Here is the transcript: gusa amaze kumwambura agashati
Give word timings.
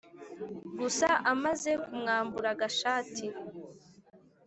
gusa 0.79 1.09
amaze 1.31 1.71
kumwambura 1.83 2.47
agashati 2.55 3.25